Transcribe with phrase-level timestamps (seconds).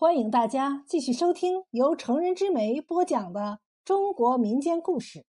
[0.00, 5.26] 欢迎大家继续收听由成人之美播讲的中国民间故事。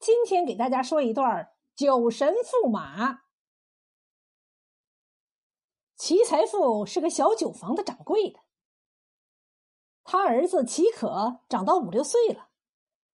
[0.00, 3.22] 今天给大家说一段酒神驸马。
[5.94, 8.40] 齐财富是个小酒坊的掌柜的，
[10.02, 12.48] 他儿子齐可长到五六岁了，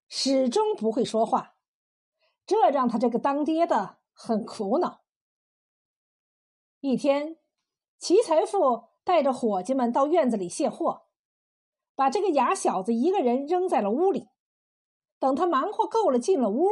[0.08, 1.56] 始终不会说话，
[2.46, 5.04] 这让他这个当爹的很苦恼。
[6.82, 7.40] 一天，
[7.98, 8.94] 齐财富。
[9.06, 11.04] 带着伙计们到院子里卸货，
[11.96, 14.28] 把这个哑小子一个人扔在了屋里。
[15.20, 16.68] 等他忙活够了，进了屋，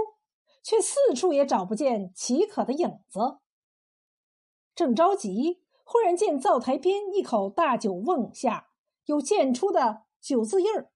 [0.61, 3.38] 却四处也找不见齐可的影子。
[4.75, 8.72] 正着急，忽然见灶台边一口大酒瓮下
[9.05, 10.91] 有溅出的酒渍印儿。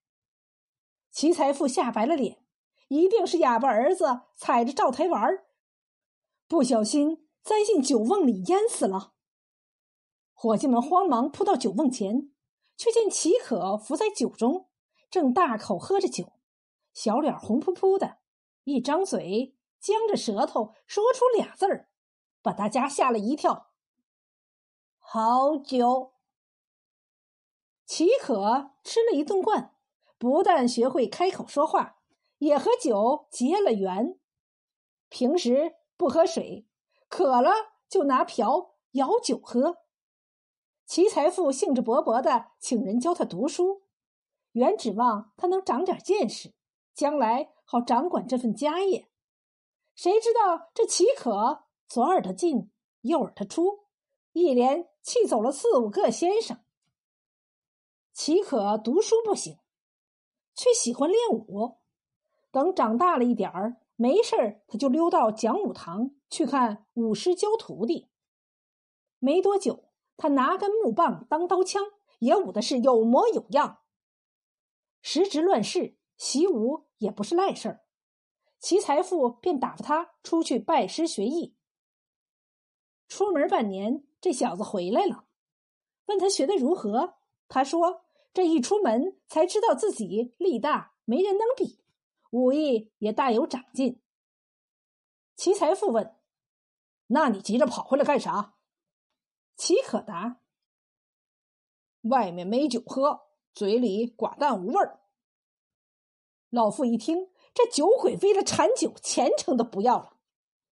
[1.11, 2.43] 齐财富吓白了脸，
[2.87, 5.45] 一定是哑巴儿子踩着灶台玩，
[6.47, 9.13] 不小心栽进酒瓮里淹死了。
[10.39, 12.29] 伙计们慌忙扑到酒瓮前，
[12.75, 14.69] 却见齐可伏在酒中，
[15.09, 16.33] 正大口喝着酒，
[16.93, 18.19] 小脸红扑扑的，
[18.63, 21.89] 一张嘴僵着舌头说出俩字儿，
[22.43, 23.71] 把大家吓了一跳。
[24.99, 26.13] 好酒。
[27.87, 29.73] 齐可吃了一顿惯，
[30.19, 31.97] 不但学会开口说话，
[32.37, 34.19] 也和酒结了缘。
[35.09, 36.67] 平时不喝水，
[37.09, 37.49] 渴了
[37.89, 39.77] 就拿瓢舀酒喝。
[40.87, 43.83] 齐财富兴致勃勃的请人教他读书，
[44.53, 46.53] 原指望他能长点见识，
[46.93, 49.09] 将来好掌管这份家业。
[49.95, 52.71] 谁知道这齐可左耳朵进，
[53.01, 53.79] 右耳朵出，
[54.31, 56.57] 一连气走了四五个先生。
[58.13, 59.59] 齐可读书不行，
[60.55, 61.79] 却喜欢练武。
[62.49, 68.07] 等长大了一点儿，没事儿他就溜到讲武堂去看武师教徒弟。
[69.19, 69.86] 没多久。
[70.17, 71.83] 他拿根木棒当刀枪，
[72.19, 73.79] 也舞的是有模有样。
[75.01, 77.85] 时值乱世，习武也不是赖事儿。
[78.59, 81.55] 齐财富便打发他出去拜师学艺。
[83.07, 85.25] 出门半年，这小子回来了，
[86.07, 87.19] 问他学的如何。
[87.47, 88.03] 他说
[88.33, 91.79] ：“这一出门才知道自己力大，没人能比，
[92.31, 94.01] 武艺也大有长进。”
[95.37, 96.17] 齐财富问
[97.07, 98.55] ：“那你急着跑回来干啥？”
[99.57, 100.39] 齐可答
[102.09, 105.01] ：“外面没酒喝，嘴里寡淡无味儿。”
[106.49, 110.17] 老妇一听，这酒鬼为了馋酒，前程都不要了，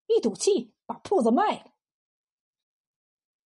[0.07, 1.73] 一赌气把铺子卖了。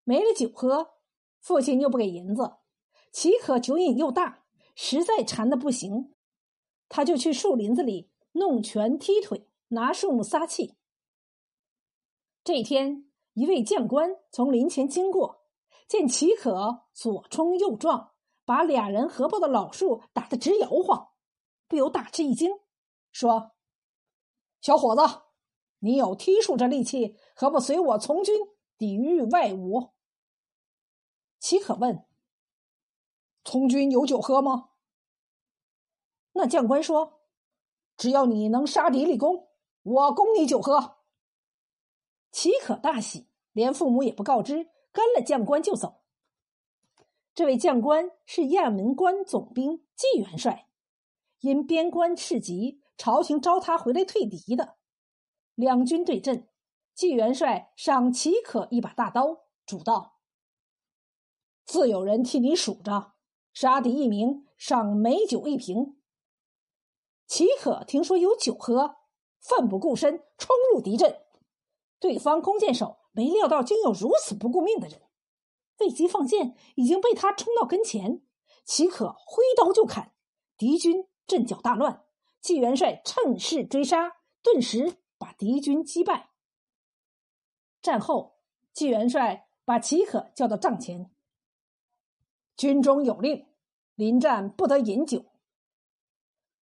[0.03, 0.99] 没了酒喝，
[1.39, 2.57] 父亲又不给银子，
[3.11, 4.45] 岂可酒瘾又大，
[4.75, 6.13] 实在馋的不行，
[6.87, 10.75] 他就去树林子里弄拳踢腿，拿树木撒气。
[12.43, 13.09] 这天。
[13.33, 15.43] 一位将官从林前经过，
[15.87, 18.11] 见齐可左冲右撞，
[18.45, 21.09] 把俩人合抱的老树打得直摇晃，
[21.67, 22.51] 不由大吃一惊，
[23.11, 23.51] 说
[24.61, 25.01] ：“小伙子，
[25.79, 28.35] 你有踢树这力气，何不随我从军，
[28.77, 29.91] 抵御外侮？”
[31.39, 32.05] 齐可问
[33.43, 34.69] ：“从军有酒喝吗？”
[36.33, 37.21] 那将官说
[37.97, 39.49] ：“只要你能杀敌立功，
[39.81, 40.97] 我供你酒喝。”
[42.33, 46.01] 齐可大喜，连父母也不告知，跟了将官就走。
[47.35, 50.67] 这位将官是雁门关总兵纪元帅，
[51.41, 54.77] 因边关事急，朝廷召他回来退敌的。
[55.53, 56.49] 两军对阵，
[56.95, 60.17] 纪元帅赏齐可一把大刀，主道
[61.65, 63.13] ：“自有人替你数着，
[63.53, 66.01] 杀敌一名，赏美酒一瓶。”
[67.27, 68.95] 齐可听说有酒喝，
[69.39, 71.22] 奋不顾身冲入敌阵。
[72.03, 75.03] 对方弓箭手没料到竟有如此不顾命的人，
[75.79, 78.21] 未及放箭，已经被他冲到跟前。
[78.65, 80.13] 岂可挥刀就砍，
[80.57, 82.03] 敌军阵脚大乱。
[82.41, 86.31] 纪元帅趁势追杀，顿时把敌军击败。
[87.81, 88.35] 战后，
[88.73, 91.09] 纪元帅把齐可叫到帐前
[92.57, 93.47] ：“军中有令，
[93.95, 95.23] 临战不得饮酒。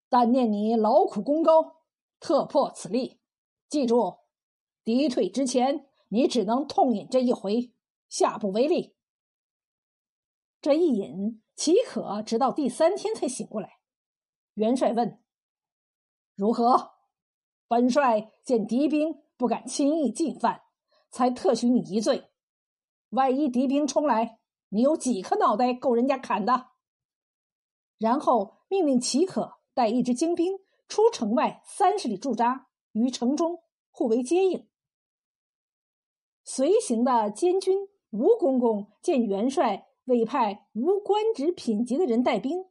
[0.07, 1.77] 但念你劳苦功高，
[2.19, 3.19] 特破此例。
[3.67, 4.17] 记住。”
[4.83, 7.73] 敌退之前，你只能痛饮这一回，
[8.09, 8.95] 下不为例。
[10.59, 13.79] 这一饮，岂可直到第三天才醒过来。
[14.55, 15.21] 元帅问
[16.35, 16.93] ：“如何？”
[17.67, 20.63] 本帅见敌兵不敢轻易进犯，
[21.09, 22.29] 才特许你一醉。
[23.11, 24.39] 万一敌兵冲来，
[24.69, 26.71] 你有几颗脑袋够人家砍的？
[27.97, 34.67] 然后命令齐可带一支精兵出城外三十里驻扎于城中，互为接应。
[36.53, 42.65] 随行的监军吴公公见元帅委派无官职品级的人带兵，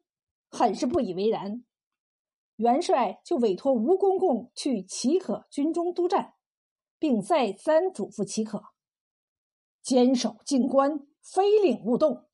[0.50, 1.64] 很是不以为然。
[2.56, 6.34] 元帅就委托吴公公去齐可军中督战，
[6.98, 8.62] 并再三嘱咐齐可
[9.80, 12.26] 坚守静关，非令勿动。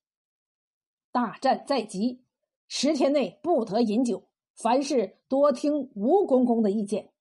[1.12, 2.24] 大战在即，
[2.66, 7.12] 十天内不得饮酒，凡事多听吴公公的意见。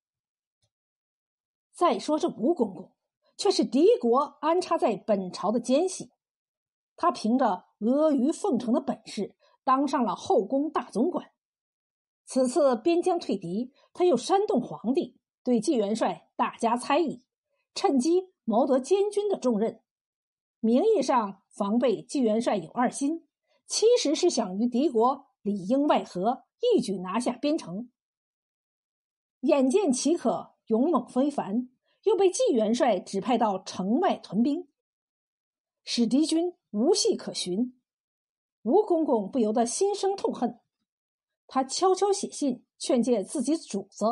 [1.71, 2.91] 再说这吴公公，
[3.37, 6.11] 却是敌国安插在本朝的奸细，
[6.95, 11.31] 他凭着阿谀奉承的本事，当上了后宫大总管。
[12.25, 17.23] 此次边疆退敌，他又煽动皇帝对纪元帅大加猜疑，
[17.75, 19.81] 趁机谋得监军的重任。
[20.59, 23.27] 名义上防备纪元帅有二心，
[23.67, 27.91] 其实是想与敌国里应外合，一举拿下边城。
[29.41, 31.69] 眼见齐可勇猛非凡，
[32.05, 34.67] 又被季元帅指派到城外屯兵，
[35.83, 37.79] 使敌军无隙可寻，
[38.61, 40.59] 吴公公不由得心生痛恨。
[41.47, 44.05] 他悄悄写信劝诫自己主子，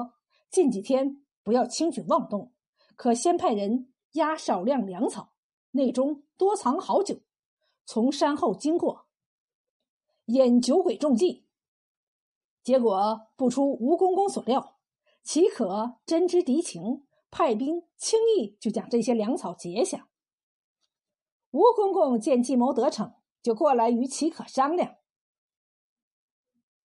[0.49, 2.51] 近几天不要轻举妄动，
[2.95, 5.33] 可先派人押少量粮草，
[5.71, 7.21] 内中多藏好酒，
[7.85, 9.05] 从山后经过，
[10.25, 11.45] 引酒鬼中计。
[12.63, 14.79] 结果不出吴公公所料，
[15.21, 20.07] 岂可真知敌情，派兵轻易就将这些粮草截下。
[21.49, 24.97] 吴公公见计谋得逞，就过来与齐可商量。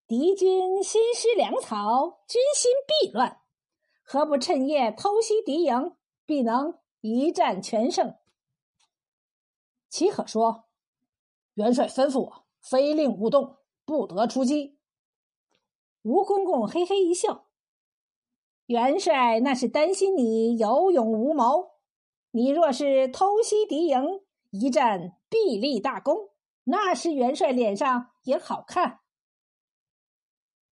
[0.07, 3.43] 敌军新施粮草，军心必乱，
[4.03, 8.17] 何不趁夜偷袭敌营，必能一战全胜？
[9.91, 10.65] 齐可说
[11.55, 14.79] ：“元帅吩咐我，非令勿动，不得出击。”
[16.01, 17.48] 吴公公嘿嘿一笑
[18.69, 21.71] ：“元帅那是担心你有勇无谋。
[22.33, 24.21] 你若是偷袭敌营，
[24.51, 26.29] 一战必立大功，
[26.65, 29.01] 那时元帅脸上也好看。”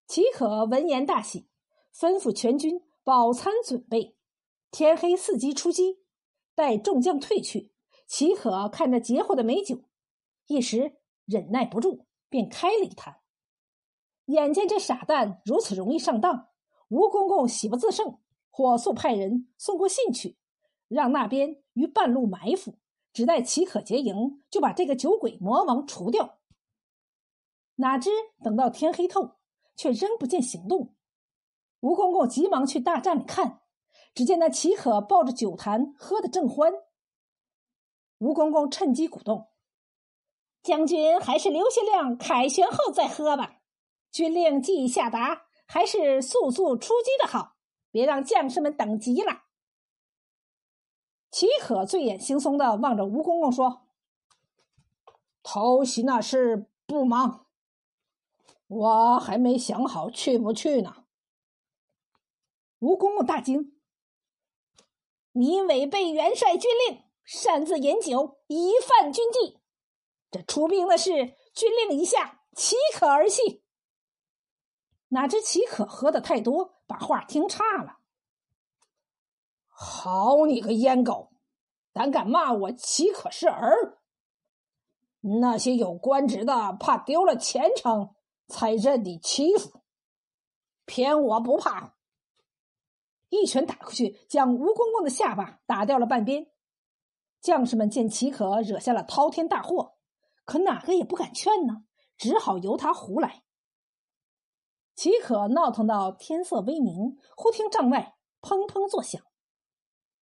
[0.07, 1.49] 齐可闻言大喜，
[1.91, 4.15] 吩咐全军饱餐准备，
[4.69, 6.03] 天黑伺机出击。
[6.53, 7.71] 待众将退去，
[8.05, 9.83] 齐可看着截获的美酒，
[10.45, 13.21] 一时忍耐不住，便开了一坛。
[14.25, 16.49] 眼见这傻蛋如此容易上当，
[16.89, 18.19] 吴公公喜不自胜，
[18.49, 20.37] 火速派人送过信去，
[20.87, 22.77] 让那边于半路埋伏，
[23.13, 26.37] 只待齐可结营，就把这个酒鬼魔王除掉。
[27.75, 28.09] 哪知
[28.43, 29.37] 等到天黑透。
[29.79, 30.95] 却仍不见行动，
[31.81, 33.61] 吴公公急忙去大帐里看，
[34.15, 36.73] 只见那齐可抱着酒坛喝得正欢。
[38.17, 39.49] 吴公公趁机鼓动
[40.63, 43.59] ：“将军还是留下量凯旋后再喝吧。
[44.09, 47.57] 军令既已下达，还是速速出击的好，
[47.91, 49.43] 别让将士们等急了。”
[51.29, 53.87] 齐可醉眼惺忪的望着吴公公说
[55.43, 57.45] ：“偷袭那事不忙。”
[58.67, 61.05] 我还没想好去不去呢。
[62.79, 63.77] 吴公公大惊
[65.31, 69.59] ：“你违背元帅军令，擅自饮酒，疑犯军纪。
[70.31, 71.11] 这出兵的事，
[71.53, 73.63] 军令一下，岂可儿戏？”
[75.09, 77.99] 哪知齐可喝的太多，把话听差了。
[79.67, 81.31] 好你个阉狗，
[81.93, 83.99] 胆敢骂我岂可是儿？
[85.41, 88.13] 那些有官职的，怕丢了前程。
[88.49, 89.81] 才任你欺负，
[90.85, 91.97] 偏我不怕！
[93.27, 96.47] 一拳打过去，将吴公公的下巴打掉了半边。
[97.41, 99.97] 将士们见齐可惹下了滔天大祸，
[100.45, 101.83] 可哪个也不敢劝呢，
[102.15, 103.43] 只好由他胡来。
[104.97, 109.21] 齐可闹腾到天色微明，忽听帐外砰砰作响，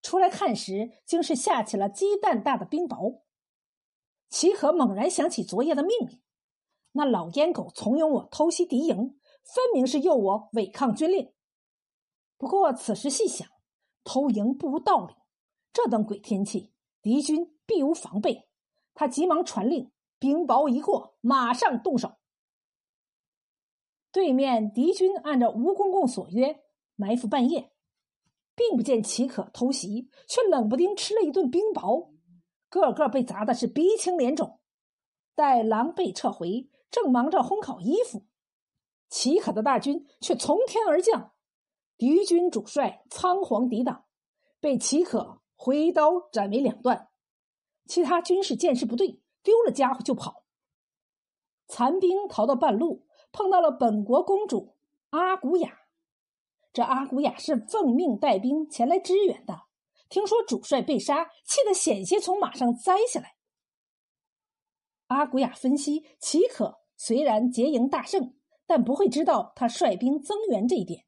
[0.01, 3.21] 出来看时，竟是下起了鸡蛋大的冰雹。
[4.31, 6.23] 齐可猛然想起昨夜的命令。
[6.93, 8.97] 那老烟狗怂恿我偷袭敌营，
[9.45, 11.35] 分明是诱我违抗军令。
[12.39, 13.47] 不过此时细想，
[14.05, 15.15] 偷营不无道理。
[15.75, 18.49] 这等鬼天气，敌军必无防备。
[18.95, 22.15] 他急忙传令，冰雹一过，马上动手。
[24.13, 26.63] 对面敌军按照吴公公所约
[26.95, 27.73] 埋伏半夜，
[28.55, 32.13] 并不见岂可偷袭，却冷不丁吃了一顿冰雹，
[32.69, 34.61] 个个被砸的是鼻青脸肿。
[35.35, 36.69] 待狼狈撤回。
[36.93, 38.27] 正忙着烘烤衣服，
[39.09, 41.33] 齐可的大军却从天而降，
[41.97, 44.05] 敌军主帅仓皇抵挡，
[44.61, 47.09] 被齐可挥刀斩为两段。
[47.87, 50.45] 其他军士见势不对，丢了家伙就跑。
[51.67, 54.77] 残兵逃到半路，碰到了本国公主
[55.11, 55.81] 阿古雅。
[56.73, 59.63] 这阿古雅是奉命带兵前来支援的，
[60.09, 63.35] 听说主帅被杀，气得险些从马上栽下来。
[65.09, 68.35] 阿古雅分析，齐可虽然结营大胜，
[68.67, 71.05] 但不会知道他率兵增援这一点。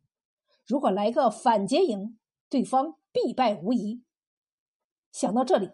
[0.67, 2.19] 如果来个反结营，
[2.51, 4.03] 对方必败无疑。
[5.13, 5.71] 想到这里，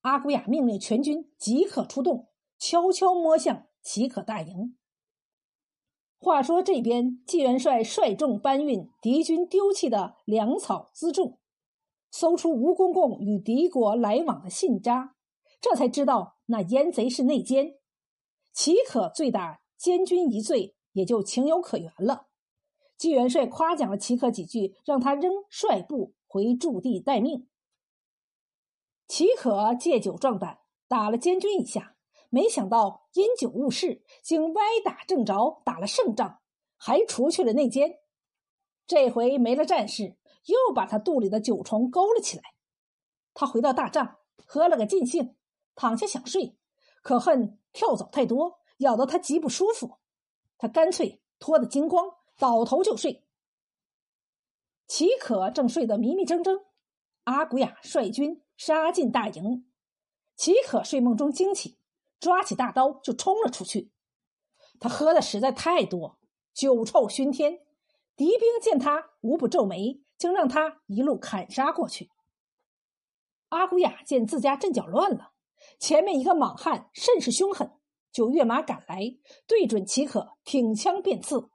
[0.00, 4.76] 阿古雅命令全军即刻出动，悄悄摸向齐可大营。
[6.18, 11.38] 话说这边，纪元帅率众搬运敌军丢弃的粮草辎重，
[12.10, 15.14] 搜出吴公公与敌国来往的信札，
[15.60, 17.74] 这才知道那燕贼是内奸。
[18.52, 22.28] 齐可罪打监军一罪，也就情有可原了。
[22.96, 27.48] 纪元帅夸奖了齐可几句，让他仍率部回驻地待命。
[29.06, 31.93] 齐可借酒壮胆，打了监军一下，
[32.34, 36.40] 没想到因酒误事，竟歪打正着，打了胜仗，
[36.76, 38.00] 还除去了内奸。
[38.88, 42.42] 这回没了战事，又把他肚里的酒虫勾了起来。
[43.34, 45.36] 他回到大帐，喝了个尽兴，
[45.76, 46.56] 躺下想睡，
[47.02, 49.98] 可恨跳蚤太多，咬得他极不舒服。
[50.58, 52.16] 他干脆脱得精光。
[52.36, 53.24] 倒头就睡。
[54.88, 56.64] 齐可正睡得迷迷睁睁，
[57.22, 59.70] 阿古雅率军杀进大营。
[60.34, 61.78] 齐可睡梦中惊起，
[62.20, 63.90] 抓起大刀就冲了出去。
[64.80, 66.18] 他喝的实在太多，
[66.52, 67.60] 酒臭熏天。
[68.16, 72.10] 敌兵见他无不皱眉，竟让他一路砍杀过去。
[73.48, 75.32] 阿古雅见自家阵脚乱了，
[75.78, 77.72] 前面一个莽汉甚是凶狠，
[78.12, 79.16] 就跃马赶来，
[79.46, 81.50] 对准齐可挺枪便刺。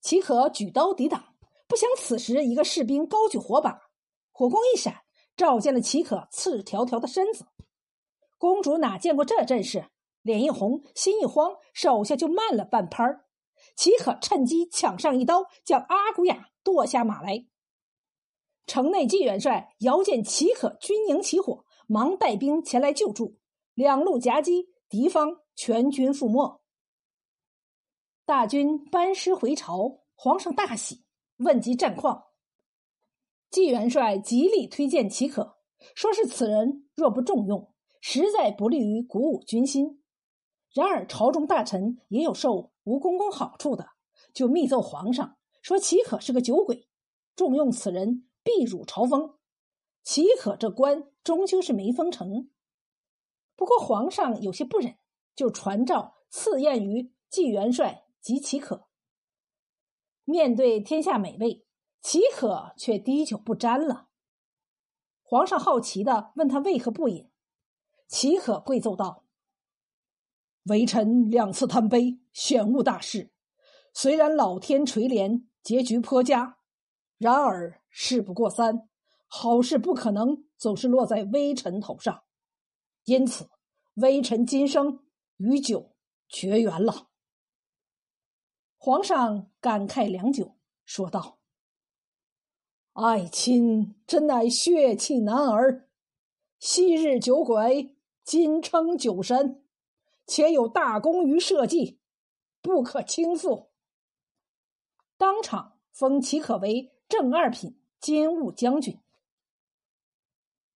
[0.00, 1.36] 齐可举刀抵挡，
[1.68, 3.80] 不想此时一个士兵高举火把，
[4.32, 5.02] 火光一闪，
[5.36, 7.46] 照见了齐可赤条条的身子。
[8.40, 9.90] 公主哪见过这阵势，
[10.22, 13.26] 脸一红，心一慌，手下就慢了半拍儿。
[13.76, 17.44] 齐可趁机抢上一刀，将阿古雅剁下马来。
[18.66, 23.36] 城内纪元帅遥见齐可军营起火，忙带兵前来救助，
[23.74, 26.62] 两路夹击，敌方全军覆没。
[28.24, 31.04] 大军班师回朝，皇上大喜，
[31.36, 32.28] 问及战况。
[33.50, 35.58] 纪元帅极力推荐齐可，
[35.94, 37.70] 说是此人若不重用，
[38.00, 40.02] 实在不利于鼓舞军心。
[40.72, 43.90] 然而朝中大臣也有受吴公公好处的，
[44.32, 46.88] 就密奏皇上说齐可是个酒鬼，
[47.34, 49.36] 重用此人必辱朝风。
[50.02, 52.50] 齐可这官终究是没封成。
[53.56, 54.96] 不过皇上有些不忍，
[55.34, 58.06] 就传召赐宴于纪元帅。
[58.22, 58.86] 及齐可
[60.24, 61.64] 面对天下美味，
[62.02, 64.08] 齐可却滴酒不沾了。
[65.22, 67.29] 皇上好奇的问他为何不饮，
[68.10, 69.24] 岂可跪奏道
[70.66, 73.32] ：“微臣两次贪杯，选误大事。
[73.94, 76.58] 虽然老天垂怜，结局颇佳，
[77.18, 78.88] 然而事不过三，
[79.28, 82.24] 好事不可能总是落在微臣头上。
[83.04, 83.48] 因此，
[83.94, 85.04] 微臣今生
[85.36, 85.94] 与酒
[86.28, 87.06] 绝缘了。”
[88.76, 91.38] 皇上感慨良久，说道
[92.94, 95.88] ：“爱卿真乃血气男儿，
[96.58, 99.64] 昔日酒鬼，今称酒神，
[100.26, 101.98] 且有大功于社稷，
[102.62, 103.70] 不可轻负。”
[105.18, 108.98] 当场封齐可为正二品金吾将军。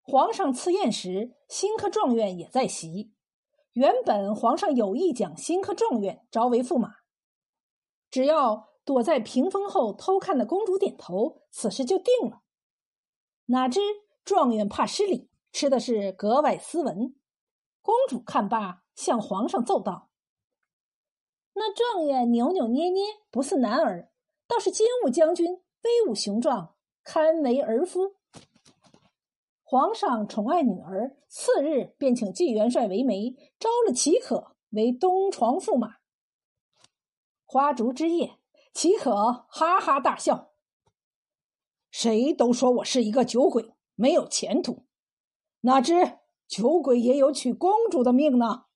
[0.02, 3.12] 皇上赐宴时，新科状元也在席。
[3.72, 6.96] 原本皇上有意将新科状元招为驸马。
[8.10, 12.42] 只要躲在屏风后偷看的公主点头，此事就定了。
[13.46, 13.80] 哪知
[14.24, 17.16] 状元怕失礼，吃的是格外斯文。
[17.84, 20.08] 公主看罢，向皇上奏道
[21.52, 24.10] ：“那状元扭扭捏捏，不似男儿，
[24.48, 28.14] 倒是金吾将军威武雄壮，堪为儿夫。”
[29.62, 35.96] 皇上宠爱女儿，次日便请纪元帅为媒，招了齐可为东床驸马。
[37.44, 38.38] 花烛之夜，
[38.72, 40.52] 齐可哈哈大笑。
[41.90, 44.86] 谁都说我是一个酒鬼，没有前途。
[45.60, 46.20] 哪知
[46.56, 48.66] 酒鬼也有娶公主的命呢？